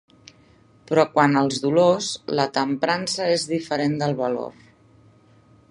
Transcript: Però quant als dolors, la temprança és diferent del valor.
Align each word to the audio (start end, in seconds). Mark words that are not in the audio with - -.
Però 0.91 1.03
quant 1.17 1.35
als 1.41 1.59
dolors, 1.65 2.07
la 2.41 2.47
temprança 2.57 3.29
és 3.35 3.47
diferent 3.53 3.95
del 4.05 4.17
valor. 4.23 4.53